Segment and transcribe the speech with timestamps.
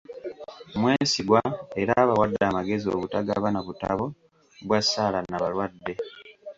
[0.79, 1.41] Mwesigwa
[1.81, 4.05] era abawadde amagezi obutagabana butabo
[4.65, 5.93] bwa ssaala nabalwadde.